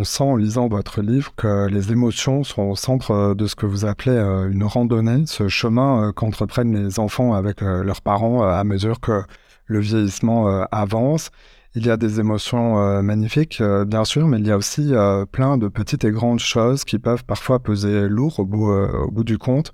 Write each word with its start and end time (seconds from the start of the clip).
On 0.00 0.04
sent 0.04 0.24
en 0.24 0.36
lisant 0.36 0.66
votre 0.66 1.02
livre 1.02 1.34
que 1.36 1.66
les 1.66 1.92
émotions 1.92 2.42
sont 2.42 2.62
au 2.62 2.74
centre 2.74 3.34
de 3.34 3.46
ce 3.46 3.54
que 3.54 3.66
vous 3.66 3.84
appelez 3.84 4.16
une 4.50 4.64
randonnée, 4.64 5.26
ce 5.26 5.48
chemin 5.48 6.10
qu'entreprennent 6.16 6.74
les 6.74 6.98
enfants 6.98 7.34
avec 7.34 7.60
leurs 7.60 8.00
parents 8.00 8.42
à 8.42 8.64
mesure 8.64 9.00
que 9.00 9.20
le 9.66 9.78
vieillissement 9.78 10.48
avance. 10.72 11.28
Il 11.74 11.84
y 11.84 11.90
a 11.90 11.98
des 11.98 12.18
émotions 12.18 13.02
magnifiques, 13.02 13.62
bien 13.86 14.06
sûr, 14.06 14.26
mais 14.26 14.38
il 14.38 14.46
y 14.46 14.50
a 14.50 14.56
aussi 14.56 14.90
plein 15.32 15.58
de 15.58 15.68
petites 15.68 16.02
et 16.06 16.10
grandes 16.12 16.40
choses 16.40 16.84
qui 16.84 16.98
peuvent 16.98 17.24
parfois 17.24 17.58
peser 17.58 18.08
lourd 18.08 18.40
au 18.40 18.46
bout, 18.46 19.22
du 19.24 19.36
compte. 19.36 19.70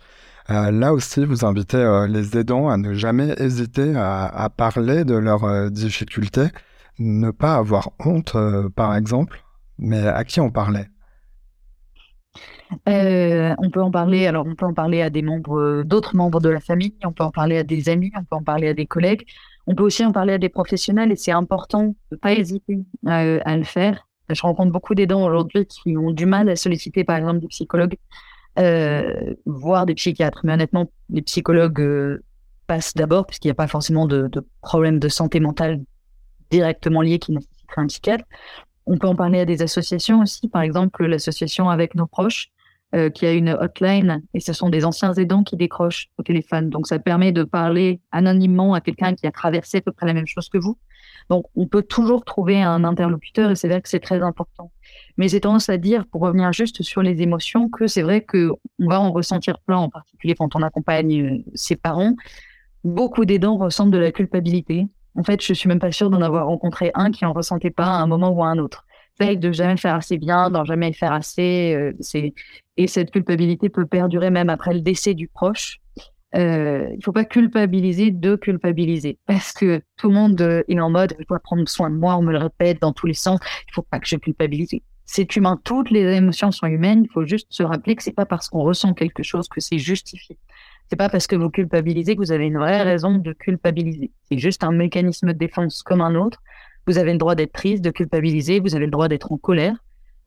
Euh, 0.51 0.73
là 0.73 0.93
aussi, 0.93 1.25
vous 1.25 1.45
invitez 1.45 1.77
euh, 1.77 2.09
les 2.09 2.37
aidants 2.37 2.69
à 2.69 2.77
ne 2.79 2.95
jamais 2.95 3.33
hésiter 3.39 3.95
à, 3.97 4.51
parler 4.57 5.05
de 5.05 5.15
leurs 5.15 5.45
euh, 5.45 5.71
difficultés, 5.71 6.49
ne 6.99 7.31
pas 7.31 7.55
avoir 7.55 7.91
honte, 8.01 8.37
par 8.75 8.97
exemple. 8.97 9.46
Mais 9.79 10.07
à 10.07 10.25
qui 10.25 10.41
on 10.41 10.51
parlait? 10.51 10.89
On 12.87 13.71
peut 13.71 13.83
en 13.83 13.91
parler. 13.91 14.27
Alors, 14.27 14.47
on 14.47 14.55
peut 14.55 14.67
en 14.67 14.75
parler 14.75 15.03
à 15.03 15.11
des 15.11 15.23
membres, 15.23 15.83
d'autres 15.85 16.17
membres 16.17 16.41
de 16.41 16.49
la 16.49 16.61
famille. 16.61 16.95
On 17.05 17.13
peut 17.13 17.25
en 17.25 17.31
parler 17.31 17.59
à 17.59 17.63
des 17.63 17.89
amis. 17.89 18.13
On 18.17 18.25
peut 18.25 18.37
en 18.37 18.43
parler 18.43 18.69
à 18.69 18.75
des 18.75 18.87
collègues. 18.87 19.27
On 19.67 19.75
peut 19.75 19.85
aussi 19.85 20.05
en 20.05 20.13
parler 20.13 20.35
à 20.35 20.39
des 20.39 20.49
professionnels. 20.49 21.13
Et 21.13 21.17
c'est 21.17 21.33
important 21.33 21.95
de 22.11 22.17
pas 22.17 22.33
hésiter 22.33 22.79
à, 23.07 23.57
le 23.57 23.65
faire. 23.65 24.07
Je 24.29 24.41
rencontre 24.43 24.73
beaucoup 24.73 24.95
d'aidants 24.95 25.25
aujourd'hui 25.25 25.67
qui 25.67 25.97
ont 25.97 26.11
du 26.11 26.27
mal 26.27 26.49
à 26.49 26.57
solliciter, 26.57 27.05
par 27.05 27.17
exemple, 27.17 27.41
des 27.41 27.49
psychologues 27.49 27.97
euh, 28.59 29.35
voir 29.45 29.87
des 29.87 29.95
psychiatres. 29.95 30.41
Mais 30.45 30.55
honnêtement, 30.55 30.91
les 31.11 31.23
psychologues 31.23 31.81
euh, 31.81 32.25
passent 32.67 32.95
d'abord, 32.95 33.27
puisqu'il 33.27 33.49
n'y 33.49 33.53
a 33.53 33.55
pas 33.55 33.69
forcément 33.69 34.07
de, 34.07 34.29
de 34.29 34.45
problème 34.63 34.99
de 34.99 35.09
santé 35.09 35.41
mentale 35.41 35.83
directement 36.51 37.03
lié 37.03 37.19
qui 37.19 37.33
nécessiterait 37.33 37.83
un 37.83 37.87
psychiatre. 37.87 38.25
On 38.87 38.99
peut 38.99 39.09
en 39.09 39.17
parler 39.17 39.41
à 39.41 39.45
des 39.45 39.63
associations 39.63 40.21
aussi, 40.21 40.49
par 40.49 40.63
exemple 40.63 41.05
l'association 41.05 41.69
Avec 41.69 41.95
nos 41.95 42.07
proches, 42.07 42.51
euh, 42.95 43.11
qui 43.11 43.27
a 43.27 43.33
une 43.33 43.51
hotline, 43.51 44.23
et 44.33 44.39
ce 44.39 44.53
sont 44.53 44.69
des 44.69 44.85
anciens 44.85 45.13
aidants 45.15 45.43
qui 45.43 45.57
décrochent 45.57 46.09
au 46.19 46.23
téléphone. 46.23 46.71
Donc 46.71 46.87
ça 46.87 47.01
permet 47.01 47.33
de 47.33 47.43
parler 47.43 48.01
anonymement 48.13 48.75
à 48.75 48.81
quelqu'un 48.81 49.15
qui 49.15 49.27
a 49.27 49.33
traversé 49.33 49.79
à 49.79 49.81
peu 49.81 49.91
près 49.91 50.07
la 50.07 50.15
même 50.15 50.29
chose 50.29 50.49
que 50.49 50.57
vous. 50.57 50.79
Donc 51.29 51.47
on 51.57 51.67
peut 51.67 51.83
toujours 51.83 52.25
trouver 52.25 52.63
un 52.63 52.85
interlocuteur, 52.85 53.51
et 53.51 53.57
c'est 53.57 53.67
vrai 53.67 53.83
que 53.83 53.89
c'est 53.89 53.99
très 53.99 54.23
important. 54.23 54.71
Mais 55.17 55.27
j'ai 55.27 55.41
tendance 55.41 55.69
à 55.69 55.79
dire, 55.79 56.07
pour 56.07 56.21
revenir 56.21 56.53
juste 56.53 56.83
sur 56.85 57.03
les 57.03 57.21
émotions, 57.23 57.69
que 57.69 57.89
c'est 57.89 58.03
vrai 58.03 58.21
que 58.21 58.53
on 58.79 58.89
va 58.89 59.01
en 59.01 59.11
ressentir 59.11 59.59
plein, 59.59 59.79
en 59.79 59.91
particulier 59.91 60.37
quand 60.37 60.55
on 60.55 60.63
accompagne 60.63 61.23
euh, 61.23 61.45
ses 61.55 61.75
parents. 61.75 62.15
Beaucoup 62.85 63.25
d'aidants 63.25 63.57
ressentent 63.57 63.91
de 63.91 63.99
la 63.99 64.13
culpabilité. 64.13 64.87
En 65.17 65.23
fait, 65.23 65.43
je 65.43 65.55
suis 65.55 65.69
même 65.69 65.79
pas 65.79 65.93
sûre 65.93 66.11
d'en 66.11 66.21
avoir 66.21 66.47
rencontré 66.47 66.91
un 66.95 67.11
qui 67.11 67.25
en 67.25 67.33
ressentait 67.33 67.71
pas 67.71 67.87
à 67.87 68.03
un 68.03 68.07
moment 68.07 68.31
ou 68.31 68.43
à 68.45 68.49
un 68.49 68.59
autre. 68.59 68.85
Fait 69.19 69.37
de 69.37 69.51
jamais 69.51 69.79
faire 69.79 69.95
assez 69.95 70.19
bien, 70.19 70.51
d'en 70.51 70.65
jamais 70.65 70.93
faire 70.93 71.13
assez, 71.13 71.75
euh, 71.75 72.31
et 72.77 72.87
cette 72.87 73.11
culpabilité 73.11 73.71
peut 73.71 73.87
perdurer 73.87 74.29
même 74.29 74.51
après 74.51 74.75
le 74.75 74.81
décès 74.81 75.15
du 75.15 75.27
proche. 75.27 75.81
Euh, 76.35 76.91
il 76.95 77.03
faut 77.03 77.13
pas 77.13 77.25
culpabiliser 77.25 78.11
de 78.11 78.37
culpabiliser 78.37 79.19
parce 79.27 79.53
que 79.53 79.81
tout 79.97 80.09
le 80.09 80.15
monde 80.15 80.41
euh, 80.43 80.63
est 80.69 80.79
en 80.79 80.91
mode 80.91 81.15
je 81.19 81.25
dois 81.25 81.39
prendre 81.39 81.67
soin 81.67 81.89
de 81.89 81.97
moi, 81.97 82.17
on 82.17 82.23
me 82.23 82.33
le 82.33 82.39
répète 82.39 82.83
dans 82.83 82.93
tous 82.93 83.07
les 83.07 83.15
sens. 83.15 83.41
Il 83.69 83.73
faut 83.73 83.83
pas 83.83 84.01
que 84.01 84.07
je 84.07 84.17
culpabilise 84.17 84.71
c'est 85.07 85.37
humain. 85.37 85.59
Toutes 85.65 85.91
les 85.91 86.15
émotions 86.15 86.51
sont 86.51 86.67
humaines. 86.67 87.05
Il 87.05 87.11
faut 87.11 87.25
juste 87.25 87.47
se 87.51 87.63
rappeler 87.63 87.95
que 87.95 88.03
c'est 88.03 88.13
pas 88.13 88.27
parce 88.27 88.49
qu'on 88.49 88.63
ressent 88.63 88.93
quelque 88.93 89.23
chose 89.23 89.49
que 89.49 89.61
c'est 89.61 89.79
justifié. 89.79 90.37
C'est 90.89 90.97
pas 90.97 91.09
parce 91.09 91.27
que 91.27 91.37
vous 91.37 91.51
culpabilisez 91.51 92.15
que 92.15 92.21
vous 92.21 92.33
avez 92.33 92.47
une 92.47 92.59
vraie 92.59 92.83
raison 92.83 93.19
de 93.19 93.33
culpabiliser. 93.33 94.13
C'est 94.31 94.39
juste 94.39 94.63
un 94.63 94.73
mécanisme 94.73 95.29
de 95.29 95.39
défense 95.39 95.83
comme 95.83 96.01
un 96.01 96.15
autre. 96.15 96.43
Vous 96.87 96.99
avez 96.99 97.13
le 97.13 97.19
droit 97.19 97.35
d'être 97.35 97.53
triste, 97.53 97.83
de 97.83 97.91
culpabiliser. 97.91 98.61
Vous 98.61 98.77
avez 98.77 98.85
le 98.85 98.93
droit 98.93 99.09
d'être 99.09 99.33
en 99.33 99.37
colère 99.37 99.77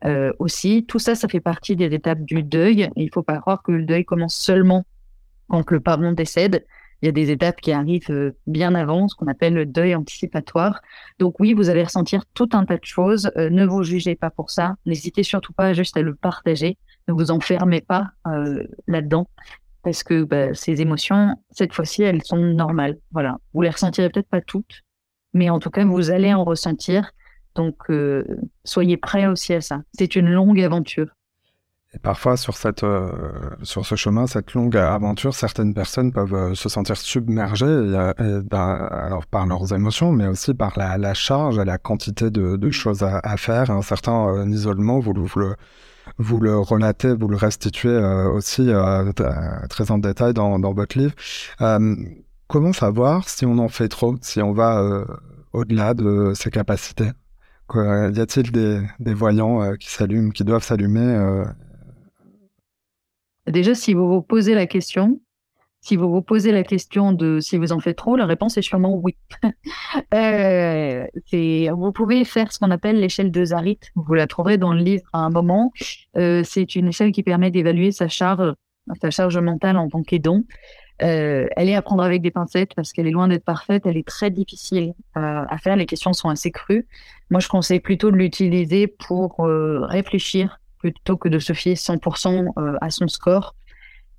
euh, 0.06 0.34
aussi. 0.40 0.86
Tout 0.86 1.00
ça, 1.00 1.16
ça 1.16 1.28
fait 1.30 1.40
partie 1.40 1.76
des 1.76 1.86
étapes 1.86 2.22
du 2.22 2.44
deuil. 2.44 2.90
Il 2.98 3.10
faut 3.14 3.24
pas 3.24 3.38
croire 3.38 3.64
que 3.64 3.72
le 3.72 3.86
deuil 3.86 4.04
commence 4.04 4.36
seulement 4.36 4.86
quand 5.48 5.72
le 5.72 5.80
parent 5.80 6.12
décède 6.12 6.66
il 7.02 7.06
y 7.06 7.10
a 7.10 7.14
des 7.14 7.32
étapes 7.32 7.62
qui 7.62 7.72
arrivent 7.72 8.12
euh, 8.12 8.36
bien 8.46 8.76
avant, 8.76 9.08
ce 9.08 9.16
qu'on 9.16 9.28
appelle 9.28 9.54
le 9.54 9.66
deuil 9.66 9.96
anticipatoire. 9.96 10.82
Donc 11.18 11.40
oui, 11.40 11.54
vous 11.54 11.70
allez 11.70 11.84
ressentir 11.84 12.26
tout 12.34 12.50
un 12.52 12.66
tas 12.66 12.76
de 12.76 12.84
choses. 12.84 13.32
Euh, 13.38 13.50
ne 13.50 13.66
vous 13.66 13.84
jugez 13.84 14.16
pas 14.16 14.30
pour 14.30 14.52
ça. 14.52 14.76
N'hésitez 14.86 15.24
surtout 15.24 15.54
pas 15.54 15.74
juste 15.74 15.96
à 15.96 16.02
le 16.02 16.14
partager. 16.14 16.78
Ne 17.08 17.14
vous 17.14 17.32
enfermez 17.32 17.80
pas 17.80 18.10
là-dedans. 18.86 19.28
Parce 19.84 20.04
que 20.04 20.24
bah, 20.24 20.54
ces 20.54 20.82
émotions, 20.82 21.36
cette 21.52 21.74
fois-ci, 21.74 22.04
elles 22.04 22.24
sont 22.24 22.38
normales. 22.38 22.98
Voilà. 23.12 23.38
Vous 23.54 23.62
les 23.62 23.70
ressentirez 23.70 24.10
peut-être 24.10 24.30
pas 24.30 24.42
toutes, 24.42 24.82
mais 25.34 25.50
en 25.50 25.60
tout 25.60 25.70
cas, 25.70 25.86
vous 25.86 26.12
allez 26.12 26.34
en 26.34 26.44
ressentir. 26.44 27.12
Donc, 27.56 27.78
soyez 28.64 28.98
prêts 28.98 29.26
aussi 29.26 29.54
à 29.54 29.62
ça. 29.62 29.82
C'est 29.94 30.16
une 30.16 30.30
longue 30.30 30.62
aventure. 30.62 31.08
Et 31.96 31.98
parfois, 31.98 32.38
sur, 32.38 32.56
cette, 32.56 32.84
euh, 32.84 33.10
sur 33.64 33.84
ce 33.84 33.96
chemin, 33.96 34.28
cette 34.28 34.54
longue 34.54 34.78
aventure, 34.78 35.34
certaines 35.34 35.74
personnes 35.74 36.12
peuvent 36.12 36.36
euh, 36.36 36.54
se 36.54 36.70
sentir 36.70 36.96
submergées, 36.96 37.66
et, 37.66 38.42
ben, 38.44 38.88
alors 38.92 39.26
par 39.26 39.48
leurs 39.48 39.74
émotions, 39.74 40.12
mais 40.12 40.28
aussi 40.28 40.54
par 40.54 40.78
la, 40.78 41.14
charge 41.16 41.60
la 41.60 41.80
quantité 41.80 42.30
de, 42.30 42.70
choses 42.70 43.02
à, 43.02 43.38
faire. 43.38 43.72
Un 43.72 43.82
certain 43.82 44.28
euh, 44.28 44.48
isolement, 44.48 45.00
vous, 45.00 45.14
vous, 45.16 45.40
le, 45.40 45.56
vous 46.20 46.40
le 46.40 46.60
relatez, 46.60 47.16
vous 47.16 47.28
le 47.28 47.38
restituez 47.38 47.98
aussi 47.98 48.70
très 49.70 49.90
en 49.90 49.98
détail 49.98 50.34
dans, 50.36 50.60
dans 50.60 50.74
votre 50.74 50.96
livre. 50.96 51.16
comment 52.48 52.74
savoir 52.74 53.28
si 53.28 53.48
on 53.48 53.58
en 53.58 53.68
fait 53.68 53.88
trop, 53.88 54.16
si 54.22 54.42
on 54.44 54.54
va 54.54 55.06
au-delà 55.54 55.96
de 55.96 56.34
ses 56.36 56.52
capacités? 56.52 57.10
Y 57.74 58.20
a-t-il 58.20 58.52
des, 58.52 58.82
des 59.00 59.14
voyants 59.16 59.76
qui 59.76 59.90
s'allument, 59.90 60.30
qui 60.30 60.44
doivent 60.44 60.64
s'allumer 60.64 61.46
Déjà, 63.50 63.74
si 63.74 63.94
vous 63.94 64.08
vous 64.08 64.22
posez 64.22 64.54
la 64.54 64.68
question, 64.68 65.20
si 65.82 65.96
vous 65.96 66.10
vous 66.10 66.22
posez 66.22 66.52
la 66.52 66.64
question 66.64 67.14
de 67.14 67.40
si 67.40 67.58
vous 67.58 67.72
en 67.72 67.80
faites 67.80 67.98
trop, 67.98 68.16
la 68.16 68.26
réponse 68.26 68.58
est 68.58 68.62
sûrement 68.62 68.96
oui. 68.96 69.16
euh, 70.14 71.06
vous 71.74 71.92
pouvez 71.92 72.26
faire 72.26 72.52
ce 72.52 72.60
qu'on 72.60 72.70
appelle 72.70 73.00
l'échelle 73.00 73.32
de 73.32 73.46
Zarit. 73.46 73.80
Vous 73.96 74.14
la 74.14 74.28
trouverez 74.28 74.58
dans 74.58 74.74
le 74.74 74.82
livre 74.82 75.10
à 75.14 75.20
un 75.20 75.30
moment. 75.30 75.72
Euh, 76.16 76.44
c'est 76.46 76.76
une 76.76 76.90
échelle 76.90 77.12
qui 77.12 77.24
permet 77.24 77.50
d'évaluer 77.50 77.92
sa 77.92 78.08
charge, 78.08 78.54
sa 79.02 79.10
charge 79.10 79.38
mentale 79.38 79.78
en 79.78 79.90
tant 79.90 80.04
qu'aidant. 80.04 80.44
Euh, 81.02 81.48
elle 81.56 81.70
est 81.70 81.76
à 81.76 81.82
prendre 81.82 82.04
avec 82.04 82.22
des 82.22 82.32
pincettes 82.32 82.76
parce 82.76 82.92
qu'elle 82.92 83.08
est 83.08 83.12
loin 83.12 83.30
d'être 83.30 83.46
parfaite. 83.46 83.86
Elle 83.86 83.98
est 83.98 84.08
très 84.08 84.30
difficile 84.30 84.94
à 85.16 85.58
faire. 85.58 85.76
Les 85.76 85.86
questions 85.86 86.14
sont 86.14 86.30
assez 86.30 86.52
crues. 86.52 86.86
Moi, 87.30 87.40
je 87.40 87.48
conseille 87.48 87.80
plutôt 87.80 88.12
de 88.12 88.18
l'utiliser 88.18 88.88
pour 88.88 89.38
réfléchir 89.40 90.60
plutôt 90.80 91.18
que 91.18 91.30
de 91.30 91.40
se 91.40 91.54
fier 91.54 91.76
100% 91.76 92.54
euh, 92.58 92.78
à 92.82 92.90
son 92.90 93.08
score. 93.08 93.56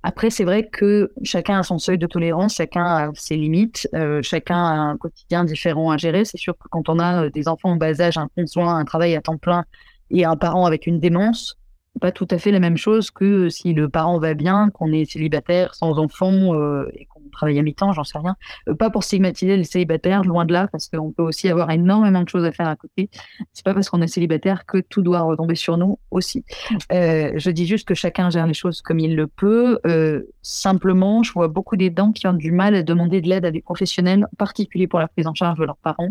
Après, 0.03 0.29
c'est 0.29 0.45
vrai 0.45 0.67
que 0.67 1.11
chacun 1.23 1.59
a 1.59 1.63
son 1.63 1.77
seuil 1.77 1.97
de 1.97 2.07
tolérance, 2.07 2.55
chacun 2.55 2.85
a 2.85 3.11
ses 3.13 3.35
limites, 3.35 3.87
euh, 3.93 4.21
chacun 4.23 4.57
a 4.57 4.73
un 4.73 4.97
quotidien 4.97 5.43
différent 5.43 5.91
à 5.91 5.97
gérer. 5.97 6.25
C'est 6.25 6.37
sûr 6.37 6.57
que 6.57 6.67
quand 6.69 6.89
on 6.89 6.97
a 6.97 7.25
euh, 7.25 7.29
des 7.29 7.47
enfants 7.47 7.71
en 7.71 7.75
bas 7.75 7.99
âge, 8.01 8.17
un 8.17 8.29
conjoint, 8.35 8.77
un 8.77 8.85
travail 8.85 9.15
à 9.15 9.21
temps 9.21 9.37
plein 9.37 9.65
et 10.09 10.25
un 10.25 10.37
parent 10.37 10.65
avec 10.65 10.87
une 10.87 10.99
démence, 10.99 11.57
pas 11.99 12.11
tout 12.11 12.27
à 12.31 12.37
fait 12.37 12.51
la 12.51 12.59
même 12.59 12.77
chose 12.77 13.11
que 13.11 13.49
si 13.49 13.73
le 13.73 13.89
parent 13.89 14.17
va 14.17 14.33
bien, 14.33 14.69
qu'on 14.69 14.91
est 14.91 15.05
célibataire, 15.05 15.75
sans 15.75 15.99
enfant 15.99 16.55
et 16.93 17.05
qu'on 17.05 17.20
travaille 17.31 17.57
à 17.59 17.61
mi-temps, 17.63 17.93
j'en 17.93 18.03
sais 18.03 18.17
rien. 18.17 18.35
Euh, 18.69 18.75
pas 18.75 18.89
pour 18.89 19.03
stigmatiser 19.03 19.57
les 19.57 19.63
célibataires, 19.63 20.23
loin 20.23 20.45
de 20.45 20.53
là, 20.53 20.67
parce 20.71 20.87
qu'on 20.87 21.11
peut 21.11 21.23
aussi 21.23 21.49
avoir 21.49 21.71
énormément 21.71 22.21
de 22.21 22.29
choses 22.29 22.45
à 22.45 22.51
faire 22.51 22.67
à 22.67 22.75
côté. 22.75 23.09
C'est 23.53 23.65
pas 23.65 23.73
parce 23.73 23.89
qu'on 23.89 24.01
est 24.01 24.07
célibataire 24.07 24.65
que 24.65 24.77
tout 24.77 25.01
doit 25.01 25.21
retomber 25.21 25.55
sur 25.55 25.77
nous 25.77 25.99
aussi. 26.11 26.43
Euh, 26.91 27.31
je 27.35 27.51
dis 27.51 27.65
juste 27.65 27.87
que 27.87 27.95
chacun 27.95 28.29
gère 28.29 28.47
les 28.47 28.53
choses 28.53 28.81
comme 28.81 28.99
il 28.99 29.15
le 29.15 29.27
peut. 29.27 29.79
Euh, 29.85 30.23
simplement, 30.41 31.23
je 31.23 31.31
vois 31.31 31.47
beaucoup 31.47 31.75
d'aidants 31.75 32.11
qui 32.11 32.27
ont 32.27 32.33
du 32.33 32.51
mal 32.51 32.75
à 32.75 32.83
demander 32.83 33.21
de 33.21 33.29
l'aide 33.29 33.45
à 33.45 33.51
des 33.51 33.61
professionnels, 33.61 34.25
en 34.25 34.35
particulier 34.37 34.87
pour 34.87 34.99
la 34.99 35.07
prise 35.07 35.27
en 35.27 35.33
charge 35.33 35.59
de 35.59 35.65
leurs 35.65 35.77
parents, 35.77 36.09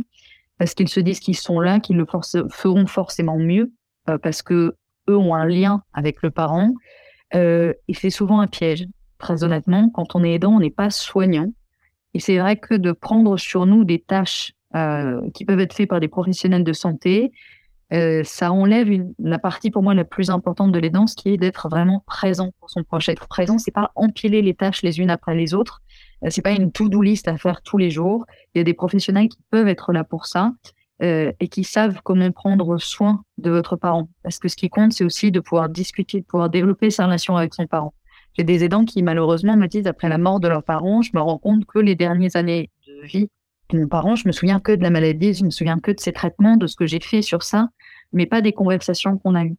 parce 0.59 0.75
qu'ils 0.75 0.89
se 0.89 1.01
disent 1.01 1.21
qu'ils 1.21 1.37
sont 1.37 1.61
là, 1.61 1.81
qu'ils 1.81 1.97
le 1.97 2.07
feront 2.51 2.87
forcément 2.87 3.39
mieux, 3.39 3.73
parce 4.23 4.43
que 4.43 4.75
eux 5.09 5.17
ont 5.17 5.35
un 5.35 5.47
lien 5.47 5.83
avec 5.93 6.23
le 6.23 6.31
parent. 6.31 6.73
Et 7.33 7.95
c'est 7.95 8.11
souvent 8.11 8.41
un 8.41 8.47
piège. 8.47 8.87
Très 9.21 9.45
honnêtement, 9.45 9.91
quand 9.91 10.17
on 10.17 10.25
est 10.25 10.33
aidant, 10.33 10.55
on 10.55 10.61
n'est 10.61 10.71
pas 10.71 10.91
soignant. 10.91 11.53
Et 12.15 12.19
c'est 12.19 12.39
vrai 12.39 12.57
que 12.57 12.75
de 12.75 12.91
prendre 12.91 13.37
sur 13.37 13.67
nous 13.67 13.85
des 13.85 14.01
tâches 14.01 14.53
euh, 14.75 15.21
qui 15.33 15.45
peuvent 15.45 15.61
être 15.61 15.75
faites 15.75 15.89
par 15.89 16.01
des 16.01 16.09
professionnels 16.09 16.65
de 16.65 16.73
santé, 16.73 17.31
euh, 17.93 18.23
ça 18.25 18.53
enlève 18.53 18.89
la 19.19 19.39
partie 19.39 19.71
pour 19.71 19.83
moi 19.83 19.95
la 19.95 20.05
plus 20.05 20.31
importante 20.31 20.71
de 20.71 20.79
l'aidant, 20.79 21.07
ce 21.07 21.17
qui 21.17 21.31
est 21.31 21.37
d'être 21.37 21.69
vraiment 21.69 22.03
présent 22.07 22.51
pour 22.61 22.71
son 22.71 22.85
proche. 22.85 23.09
Être 23.09 23.27
présent, 23.27 23.59
c'est 23.59 23.73
pas 23.73 23.91
empiler 23.95 24.43
les 24.43 24.55
tâches 24.55 24.83
les 24.83 25.01
unes 25.01 25.11
après 25.11 25.35
les 25.35 25.55
autres. 25.55 25.83
Euh, 26.25 26.29
c'est 26.31 26.43
pas 26.43 26.53
une 26.53 26.71
to-do 26.71 27.03
list 27.03 27.27
à 27.29 27.37
faire 27.37 27.63
tous 27.63 27.79
les 27.79 27.91
jours. 27.91 28.27
Il 28.55 28.59
y 28.59 28.61
a 28.61 28.65
des 28.65 28.75
professionnels 28.75 29.29
qui 29.29 29.41
peuvent 29.51 29.69
être 29.69 29.93
là 29.93 30.05
pour 30.05 30.27
ça 30.27 30.53
euh, 31.03 31.33
et 31.41 31.49
qui 31.49 31.65
savent 31.65 32.01
comment 32.05 32.31
prendre 32.31 32.79
soin 32.79 33.23
de 33.39 33.51
votre 33.51 33.77
parent. 33.77 34.09
Parce 34.23 34.39
que 34.39 34.49
ce 34.49 34.57
qui 34.57 34.69
compte, 34.69 34.93
c'est 34.93 35.05
aussi 35.05 35.33
de 35.33 35.41
pouvoir 35.41 35.69
discuter, 35.69 36.21
de 36.21 36.27
pouvoir 36.27 36.49
développer 36.49 36.91
sa 36.91 37.07
relation 37.07 37.37
avec 37.37 37.55
son 37.55 37.67
parent. 37.67 37.93
J'ai 38.37 38.45
des 38.45 38.65
aidants 38.65 38.85
qui, 38.85 39.03
malheureusement, 39.03 39.57
me 39.57 39.67
disent, 39.67 39.87
après 39.87 40.09
la 40.09 40.19
mort 40.19 40.41
de 40.41 40.49
leurs 40.49 40.63
parents, 40.63 41.03
je 41.03 41.11
me 41.15 41.21
rends 41.21 41.39
compte 41.39 41.65
que 41.67 41.79
les 41.79 41.95
dernières 41.95 42.37
années 42.37 42.71
de 42.87 43.07
vie 43.07 43.29
de 43.73 43.79
mon 43.79 43.89
parent, 43.89 44.17
je 44.17 44.27
me 44.27 44.33
souviens 44.33 44.61
que 44.61 44.73
de 44.73 44.83
la 44.83 44.91
maladie, 44.91 45.35
je 45.35 45.45
me 45.45 45.51
souviens 45.51 45.79
que 45.79 45.91
de 45.91 46.01
ses 46.01 46.13
traitements, 46.13 46.57
de 46.57 46.67
ce 46.67 46.77
que 46.77 46.87
j'ai 46.87 47.01
fait 47.01 47.23
sur 47.23 47.43
ça. 47.43 47.69
mais 48.13 48.27
pas 48.27 48.41
des 48.41 48.53
conversations 48.53 49.19
qu'on 49.19 49.35
a 49.35 49.45
eues. 49.45 49.57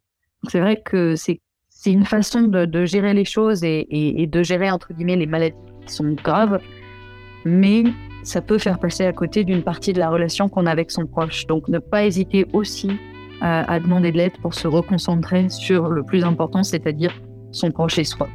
C'est 0.48 0.60
vrai 0.60 0.80
que 0.84 1.14
c'est 1.16 1.40
une 1.86 2.04
façon 2.04 2.42
de, 2.42 2.84
gérer 2.84 3.14
les 3.14 3.24
choses 3.24 3.64
et, 3.64 4.28
de 4.30 4.42
gérer 4.42 4.70
entre 4.70 4.92
guillemets 4.92 5.16
les 5.16 5.26
maladies 5.26 5.56
qui 5.86 5.94
sont 5.94 6.12
graves, 6.12 6.60
mais 7.44 7.84
ça 8.22 8.40
peut 8.40 8.58
faire 8.58 8.78
passer 8.78 9.04
à 9.04 9.12
côté 9.12 9.44
d'une 9.44 9.62
partie 9.62 9.92
de 9.92 9.98
la 9.98 10.10
relation 10.10 10.48
qu'on 10.48 10.66
a 10.66 10.70
avec 10.70 10.90
son 10.90 11.06
proche. 11.06 11.46
Donc 11.46 11.68
ne 11.68 11.78
pas 11.78 12.04
hésiter 12.04 12.46
aussi 12.52 12.90
à, 13.40 13.70
à 13.72 13.80
demander 13.80 14.12
de 14.12 14.18
l'aide 14.18 14.36
pour 14.42 14.54
se 14.54 14.68
reconcentrer 14.68 15.48
sur 15.48 15.88
le 15.88 16.02
plus 16.04 16.24
important, 16.24 16.62
c'est-à-dire 16.62 17.12
son 17.50 17.70
proche 17.70 17.98
et 17.98 18.04
soi. 18.04 18.28